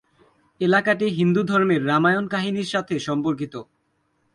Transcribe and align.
এলাকাটি 0.61 1.05
হিন্দু 1.17 1.41
ধর্মের 1.43 1.81
রামায়ণ 1.85 2.25
কাহিনীর 2.27 2.71
সাথে 2.73 2.95
সম্পর্কিত। 2.99 3.53